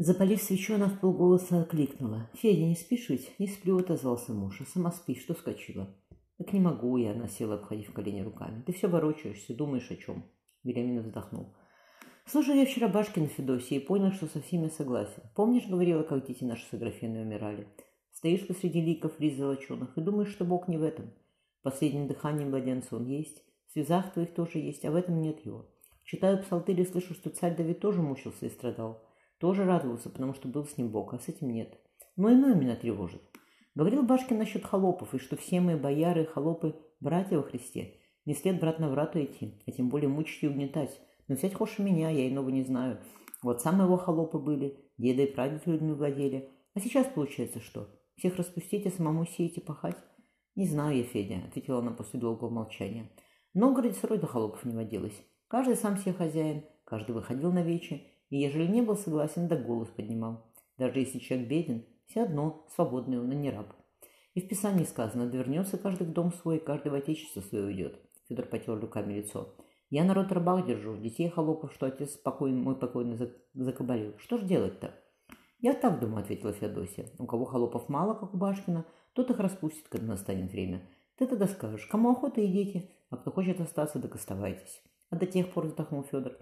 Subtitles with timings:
[0.00, 2.30] Запалив свечу, она в полголоса окликнула.
[2.34, 4.60] «Федя, не спишь ведь?» «Не сплю»,— отозвался муж.
[4.60, 5.88] «А сама спишь, что скачила?»
[6.36, 8.62] «Так не могу я»,— она села, обходив колени руками.
[8.64, 10.22] «Ты все ворочаешься, думаешь о чем?»
[10.62, 11.52] Велямин вздохнул.
[12.26, 15.22] «Слушай, я вчера Башкина Федосия и понял, что со всеми согласен.
[15.34, 17.66] Помнишь, говорила, как дети наши с Аграфеной умирали?
[18.12, 21.12] Стоишь посреди ликов лиц золоченых и думаешь, что Бог не в этом.
[21.62, 25.68] Последним дыханием младенца он есть, в связах твоих тоже есть, а в этом нет его.
[26.04, 29.07] Читаю псалтырь и слышу, что царь Давид тоже мучился и страдал.
[29.38, 31.78] Тоже радовался, потому что был с ним Бог, а с этим нет.
[32.16, 33.22] Но иное меня тревожит.
[33.74, 38.00] Говорил Башкин насчет холопов, и что все мы, бояры и холопы, братья во Христе.
[38.24, 41.00] Не след брат на врату идти, а тем более мучить и угнетать.
[41.28, 42.98] Но взять хошь меня, я иного не знаю.
[43.42, 46.50] Вот самые его холопы были, деда и прадед людьми владели.
[46.74, 47.88] А сейчас получается что?
[48.16, 49.96] Всех распустить, а самому сеять и пахать?
[50.56, 53.08] Не знаю я, Федя, ответила она после долгого молчания.
[53.54, 55.14] В Новгороде сырой до холопов не водилось.
[55.46, 59.88] Каждый сам себе хозяин, каждый выходил на вече, и ежели не был согласен, да голос
[59.88, 60.46] поднимал.
[60.76, 63.74] Даже если человек беден, все одно, свободный он, а не раб.
[64.34, 68.00] И в Писании сказано, довернется каждый в дом свой, каждый в отечество свое уйдет.
[68.28, 69.54] Федор потер руками лицо.
[69.90, 73.18] Я народ рабах держу, детей холопов, что отец спокойно, мой покойно
[73.54, 74.14] закабалил.
[74.18, 74.94] Что ж делать-то?
[75.60, 77.06] Я так думаю, ответила Феодосия.
[77.18, 80.88] У кого холопов мало, как у Башкина, тот их распустит, когда настанет время.
[81.16, 84.82] Ты тогда скажешь, кому охота идите, а кто хочет остаться, так.
[85.10, 86.36] А до тех пор, вздохнул Федор,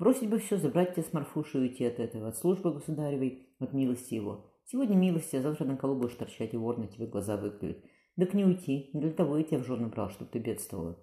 [0.00, 3.74] бросить бы все, забрать тебя с Марфуши и уйти от этого, от службы государевой, от
[3.74, 4.46] милости его.
[4.64, 7.84] Сегодня милости, а завтра на колу будешь торчать, и вор на тебе глаза выклюет.
[8.16, 10.98] Так не уйти, не для того я тебя в жены брал, чтобы ты бедствовала.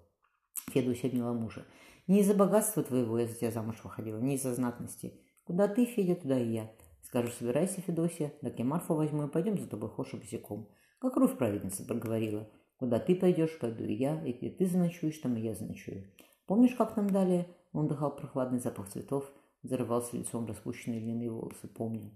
[0.72, 1.64] Федуся обняла мужа.
[2.08, 5.14] Не из-за богатства твоего я за тебя замуж выходила, не из-за знатности.
[5.44, 6.72] Куда ты, Федя, туда и я.
[7.02, 10.68] Скажу, собирайся, Федосия, так я Марфу возьму и пойдем за тобой хоша босиком.
[10.98, 12.50] Как Руфь праведница проговорила.
[12.78, 16.04] Куда ты пойдешь, пойду и я, и ты заночуешь, там и я заночую.
[16.46, 17.46] Помнишь, как нам дали?
[17.72, 19.30] Он дыхал прохладный запах цветов,
[19.62, 21.68] зарывался лицом распущенные длинные волосы.
[21.68, 22.10] Помню.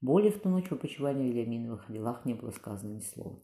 [0.00, 3.40] Боли в ту ночь в опочивании Вильяминовых делах не было сказано ни слова.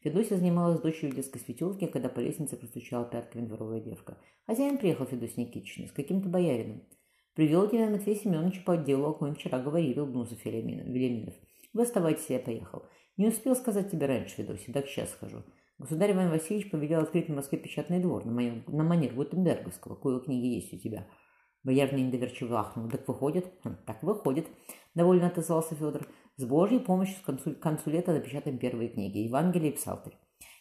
[0.00, 4.18] Федосия занималась дочерью в детской светелке, когда по лестнице простучала пятками дворовая девка.
[4.46, 6.82] Хозяин приехал, Федосия Никитична, с каким-то боярином.
[7.34, 11.34] «Привел тебя Матвей Семенович по отделу, о коем вчера говорил»,— улыбнулся Велиминов.
[11.72, 12.84] «Вы оставайтесь, я поехал.
[13.16, 15.42] Не успел сказать тебе раньше, Федосия, так сейчас схожу.
[15.78, 20.20] Государь Иван Васильевич повелел открыть в Москве печатный двор на, моем, на манер Гутенберговского, кое
[20.20, 21.06] книги есть у тебя».
[21.62, 22.88] Боярня недоверчиво ахнул.
[22.88, 24.46] «Так выходит?» хм, «Так выходит»,—
[24.94, 26.06] довольно отозвался Федор.
[26.36, 30.16] С Божьей помощью с консулета напечатаем первые книги, Евангелие и Псалтырь.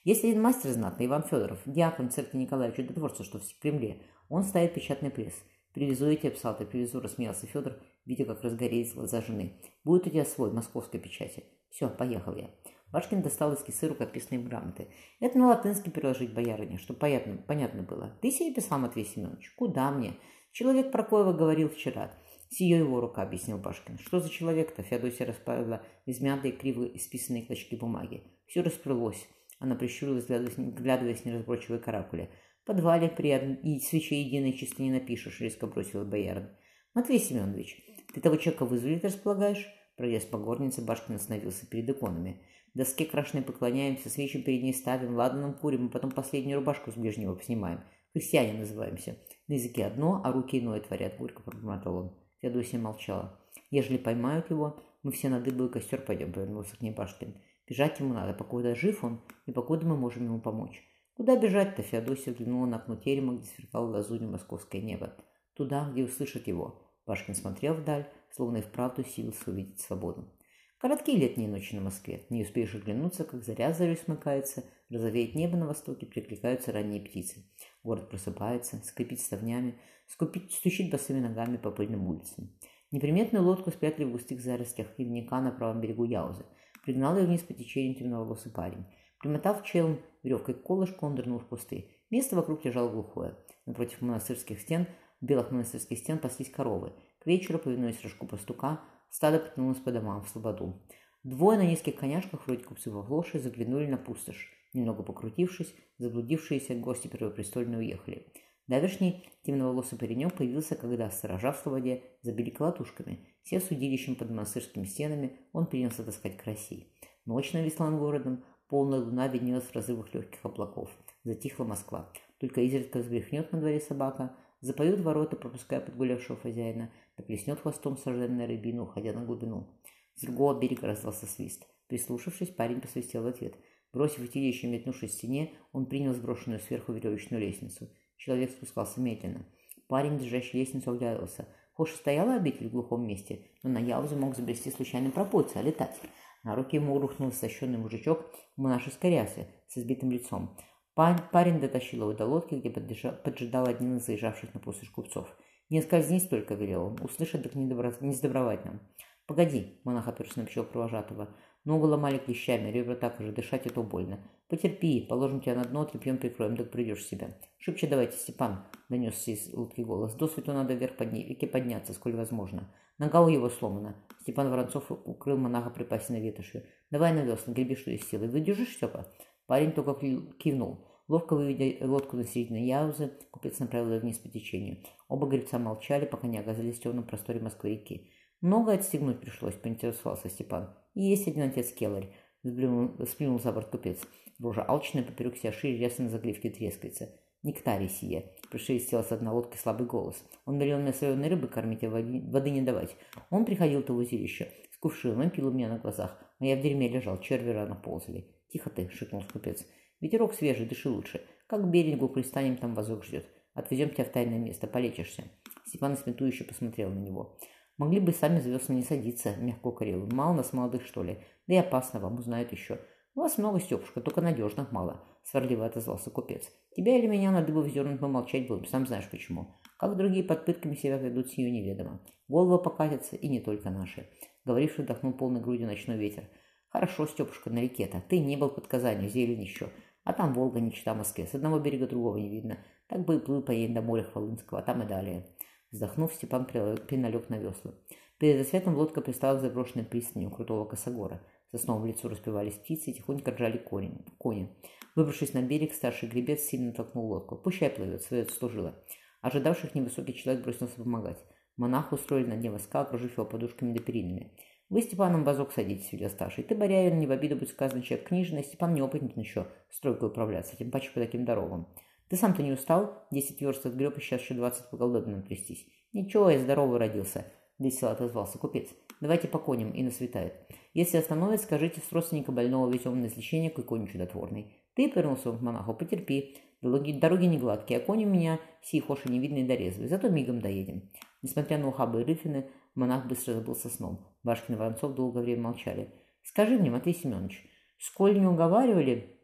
[0.05, 4.01] Есть один мастер знатный, Иван Федоров, диакон церкви Николая Чудотворца, что в Кремле.
[4.29, 5.33] Он ставит печатный пресс.
[5.73, 9.59] Привезу я тебе псалтырь, привезу, рассмеялся Федор, видя, как разгорелись глаза жены.
[9.83, 11.43] Будет у тебя свой, московской печати.
[11.69, 12.49] Все, поехал я.
[12.95, 14.87] Башкин достал из кисы рукописные грамоты.
[15.19, 18.17] Это на латынский переложить боярине, чтобы понятно, понятно было.
[18.21, 19.51] Ты себе писал, Матвей Семенович?
[19.57, 20.13] Куда мне?
[20.53, 22.13] Человек Прокоева говорил вчера.
[22.49, 23.99] Сие его рука, объяснил Башкин.
[23.99, 24.81] Что за человек-то?
[24.81, 28.23] Феодосия расправила измятые, криво исписанные клочки бумаги.
[28.45, 29.27] Все расплылось.
[29.59, 32.29] Она прищурилась, глядываясь в неразборчивые каракули.
[32.63, 36.47] В подвале при и свече единой чисто не напишешь, резко бросила боярин.
[36.93, 37.75] Матвей Семенович,
[38.13, 39.67] ты того человека вызволить располагаешь?
[39.95, 42.41] Пройдясь по горнице, Башкин остановился перед иконами.
[42.73, 47.39] Доске крашеной поклоняемся, свечи перед ней ставим, ладаном курим, а потом последнюю рубашку с ближнего
[47.41, 47.81] снимаем.
[48.11, 49.17] Христиане называемся.
[49.47, 52.15] На языке одно, а руки иное творят, горько пробормотал он.
[52.41, 53.39] Феодосия молчала.
[53.71, 57.35] Ежели поймают его, мы все на дыбу и костер пойдем, повернулся к ней Башкин.
[57.67, 60.83] Бежать ему надо, покуда жив он, и покуда мы можем ему помочь.
[61.15, 61.81] Куда бежать-то?
[61.81, 65.13] Феодосия взглянула на окно терема, где сверкало лазунью московское небо.
[65.53, 66.81] Туда, где услышат его.
[67.05, 70.31] Башкин смотрел вдаль, словно и вправду силился увидеть свободу.
[70.79, 72.25] Короткие летние ночи на Москве.
[72.29, 77.49] Не успеешь оглянуться, как заря зарей смыкается, розовеет небо на востоке, прикликаются ранние птицы.
[77.83, 82.51] Город просыпается, скрипит ставнями, скупит, стучит босыми ногами по пыльным улицам.
[82.91, 86.45] Неприметную лодку спрятали в густых зарослях ивника на правом берегу Яузы.
[86.83, 88.85] Пригнал ее вниз по течению темноволосый парень.
[89.19, 91.89] Примотав челн веревкой к колышку, он нырнул в кусты.
[92.11, 93.35] Место вокруг лежало глухое.
[93.65, 94.87] Напротив монастырских стен,
[95.19, 96.93] белых монастырских стен паслись коровы.
[97.25, 100.79] К вечеру, повинуясь рожку пастука, стадо потянулось по домам в слободу.
[101.23, 104.53] Двое на низких коняшках, вроде купцов лошади, заглянули на пустошь.
[104.73, 108.27] Немного покрутившись, заблудившиеся гости первопрестольные уехали.
[108.67, 113.27] Давешний темноволосый паренек появился, когда, сторожа в слободе, забили колотушками.
[113.41, 116.93] Сев с удилищем под монастырскими стенами, он принялся таскать карасей.
[117.25, 120.91] Ночь нависла над городом, полная луна виднелась в разрывах легких облаков.
[121.23, 122.13] Затихла Москва.
[122.39, 128.47] Только изредка взбрехнет на дворе собака, запоют ворота, пропуская подгулявшего хозяина, да плеснет хвостом сожженная
[128.47, 129.67] рыбина, уходя на глубину.
[130.15, 131.67] С другого берега раздался свист.
[131.87, 133.55] Прислушавшись, парень посвистел в ответ.
[133.93, 137.89] Бросив утилище и метнувшись в стене, он принял сброшенную сверху веревочную лестницу.
[138.17, 139.45] Человек спускался медленно.
[139.87, 141.47] Парень, держащий лестницу, оглядывался.
[141.73, 145.99] Хош стояла обитель в глухом месте, но на Яузу мог забрести случайно пропойца, а летать.
[146.43, 149.27] На руки ему рухнул истощенный мужичок в монашеской
[149.67, 150.57] с избитым лицом.
[150.93, 155.27] Парень дотащил его до лодки, где поджидал один из заезжавших на пустошь купцов.
[155.69, 156.99] «Не скользнись только»,— велел он.
[157.01, 157.91] «Услышат, так не, добро...
[158.01, 158.79] не сдобровать нам».
[159.25, 161.35] «Погоди»,— монах оперся на плечо провожатого.
[161.65, 164.19] Ногу ломали клещами, ребра так уже, дышать это больно.
[164.49, 167.35] Потерпи, положим тебя на дно, тряпьем прикроем, так придешь в себя.
[167.57, 170.13] Шибче давайте, Степан, донесся из лодки голос.
[170.13, 171.25] До свету надо вверх подни...
[171.25, 172.71] реки подняться, сколь возможно.
[172.99, 173.95] Нога у его сломана.
[174.21, 176.65] Степан Воронцов укрыл монаха припасенной ветошью.
[176.91, 178.27] Давай на весла, греби, что есть силы.
[178.27, 179.11] Выдержишь, Степа?
[179.47, 179.95] Парень только
[180.37, 180.85] кивнул.
[181.07, 184.83] Ловко выведя лодку на середину Яузы, купец направил ее вниз по течению.
[185.07, 188.09] Оба гребца молчали, пока не оказались в темном просторе Москвы-реки.
[188.41, 190.75] «Много отстегнуть пришлось»,— поинтересовался Степан.
[190.95, 192.09] «Есть один отец Келларь»,—
[192.43, 193.99] сплюнул за борт купец.
[194.39, 197.09] Рожа алчная, поперек себя шире, рясно на загривке трескается.
[197.43, 200.23] «Нектарий сие»,— прошелестел с одной лодки слабый голос.
[200.45, 202.95] Он мне соленой рыбы кормить, а воды, не давать.
[203.29, 206.87] Он приходил-то в узилище, с кувшином, пил у меня на глазах, а я в дерьме
[206.87, 208.25] лежал, черви рано ползали.
[208.49, 209.63] «Тихо ты»,— шикнул купец.
[210.01, 211.25] «Ветерок свежий, дыши лучше.
[211.47, 213.27] Как к берегу пристанем, там вазок ждет.
[213.53, 215.23] Отвезем тебя в тайное место, полечишься».
[215.65, 217.37] Степан сметующе посмотрел на него.
[217.77, 220.07] Могли бы сами звезды не садиться, мягко укорил.
[220.07, 221.19] Мало нас молодых, что ли?
[221.47, 222.79] Да и опасно, вам узнают еще.
[223.15, 226.49] У вас много, Степушка, только надежных мало, сварливо отозвался купец.
[226.75, 229.59] Тебя или меня надо бы вздернуть, помолчать будем, сам знаешь почему.
[229.77, 232.01] Как другие под пытками себя ведут, с нее неведомо.
[232.29, 234.09] Головы покатятся, и не только наши.
[234.45, 236.29] Говоривший вдохнул полной грудью ночной ветер.
[236.75, 238.03] Хорошо, Степушка, на реке-то.
[238.09, 239.69] Ты не был под Казанью, зелень еще.
[240.03, 241.25] А там Волга, не чита Москве.
[241.25, 242.57] С одного берега другого не видно.
[242.89, 245.25] Так бы и плыл поедем до моря Хвалынского, а там и далее.
[245.71, 247.75] Вздохнув, Степан приналег на весла.
[248.17, 251.21] Перед рассветом лодка пристала к заброшенной пристани у крутого косогора.
[251.51, 254.03] Сосновым в лицу распевались птицы и тихонько ржали кони.
[254.17, 254.53] кони.
[254.97, 257.37] Выбравшись на берег, старший гребец сильно толкнул лодку.
[257.37, 258.83] «Пущай плывет, свое служило».
[259.21, 261.23] Ожидавших невысокий человек бросился помогать.
[261.55, 264.33] Монах устроили на дне воска, окружив его подушками да перинами.
[264.69, 266.43] «Вы, Степаном, вазок садитесь»,— велел старший.
[266.43, 270.71] «Ты, боярин, не в обиду будет сказано, человек книжный, Степан неопытен еще стройкой управляться, тем
[270.71, 271.67] паче по таким дорогам.
[272.09, 273.07] Ты сам-то не устал?
[273.11, 275.67] Десять верст отгреб, и сейчас еще двадцать по голодным трястись.
[275.93, 277.25] Ничего, я здоровый родился,
[277.57, 278.69] весело отозвался купец.
[279.01, 280.33] Давайте по коням, и насветает.
[280.73, 284.53] Если остановит, скажите с родственника больного везем на излечение к иконе чудотворной.
[284.75, 286.37] Ты, повернулся он к монаху, потерпи.
[286.61, 289.87] Дороги, дороги не гладкие, а кони у меня сей хоши не видны и дорезвы.
[289.87, 290.89] Зато мигом доедем.
[291.21, 294.07] Несмотря на ухабы и рыфины, монах быстро забылся сном.
[294.23, 295.93] Башкин и Воронцов долгое время молчали.
[296.23, 297.45] «Скажи мне, Матвей Семенович,
[297.77, 299.15] сколь не уговаривали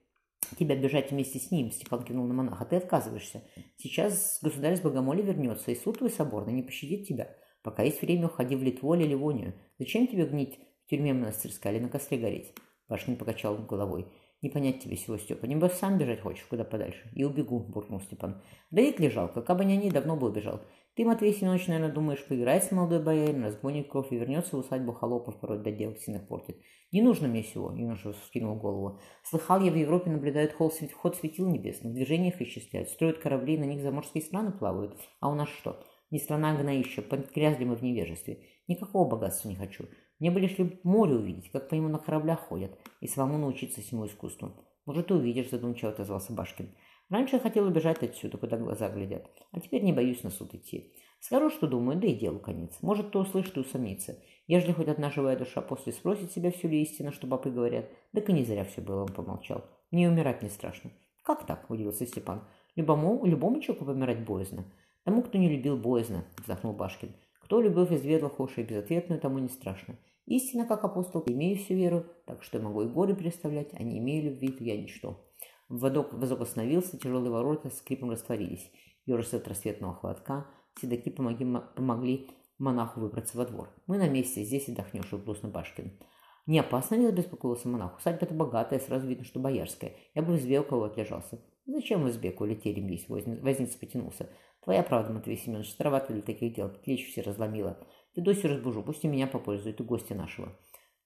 [0.57, 3.44] тебя бежать вместе с ним, Степан кивнул на монаха, ты отказываешься.
[3.77, 7.36] Сейчас государь с богомолей вернется, и суд твой соборный не пощадит тебя.
[7.63, 9.54] Пока есть время, уходи в Литву или Ливонию.
[9.77, 12.54] Зачем тебе гнить в тюрьме монастырской или на костре гореть?
[12.89, 14.12] Башкин покачал головой.
[14.42, 15.46] Не понять тебе всего, Степа.
[15.46, 17.10] Небось, сам бежать хочешь куда подальше.
[17.14, 18.42] И убегу, буркнул Степан.
[18.72, 20.62] Да ведь лежал, как бы не они, давно бы убежал.
[20.96, 24.94] Ты, Матвей Семенович, наверное, думаешь, поиграет с молодой боярин, разгонит кровь и вернется в усадьбу
[24.94, 26.58] холопов, порой до дел сильно портит.
[26.92, 29.00] Не нужно мне всего, юноша скинул голову.
[29.24, 33.82] Слыхал я, в Европе наблюдают ход, ход светил небесных, движениях исчисляют, строят корабли, на них
[33.82, 34.98] заморские страны плавают.
[35.22, 35.82] А у нас что?
[36.10, 38.44] Не страна гноища, погрязли мы в невежестве.
[38.68, 39.86] Никакого богатства не хочу.
[40.21, 44.06] Мне бы лишь море увидеть, как по нему на кораблях ходят, и самому научиться всему
[44.06, 44.53] искусству.
[44.85, 46.69] Может, ты увидишь, задумчиво отозвался Башкин.
[47.09, 50.94] Раньше я хотел убежать отсюда, куда глаза глядят, а теперь не боюсь на суд идти.
[51.21, 52.77] Скажу, что думаю, да и делу конец.
[52.83, 54.15] Может, кто услышит и усомнится.
[54.45, 58.30] Ежели хоть одна живая душа после спросит себя всю ли истину, что бабы говорят, так
[58.30, 59.66] и не зря все было, он помолчал.
[59.90, 60.92] Мне умирать не страшно.
[61.23, 62.44] Как так?– удивился Степан.
[62.75, 64.66] Любому, любому человеку помирать боязно.
[65.04, 67.09] Тому, кто не любил, боязно, вздохнул Башкин.
[67.40, 69.97] Кто любовь изведал хоши и безответную, тому не страшно.
[70.31, 74.31] Истинно, как апостол, имею всю веру, так что могу и горе представлять, а не имею
[74.31, 75.19] любви, то я ничто.
[75.68, 78.71] Водок, вазок остановился, тяжелые ворота с скрипом растворились.
[79.06, 80.47] Ёжись от рассветного хватка,
[80.80, 81.45] седаки помоги,
[81.76, 83.71] помогли монаху выбраться во двор.
[83.88, 86.00] «Мы на месте, здесь отдохнешь»,— грустно Башкин.
[86.45, 87.97] «Не опасно ли?»— беспокоился монах.
[87.97, 89.97] «Усадьба-то богатая, сразу видно, что боярская.
[90.16, 91.42] Я бы в избе у кого отлежался».
[91.66, 94.30] «Зачем в избе, коли терем есть?»— возница потянулся.
[94.64, 96.69] «Твоя правда, Матвей Семенович, старовато для таких дел.
[96.69, 97.78] Плечи все разломила.
[98.15, 100.57] Федосию разбужу, пусть и меня попользует, и гостя нашего».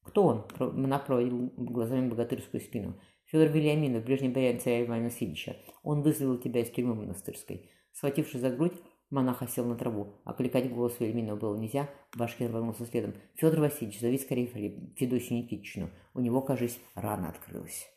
[0.03, 2.95] «Кто он?»— монах проводил глазами богатырскую спину.
[3.25, 5.57] Федор Вильяминов, ближний боярин царя Ивана Васильевича.
[5.81, 7.71] Он вызвал тебя из тюрьмы монастырской.
[7.91, 10.21] Схватившись за грудь, монах осел на траву.
[10.25, 11.89] Окликать голос Вильяминова было нельзя.
[12.15, 13.15] Башкин рванулся следом.
[13.33, 14.45] Федор Васильевич, зови скорее
[14.95, 15.89] Федосию Никитичну.
[16.13, 17.89] У него, кажись, рана открылась.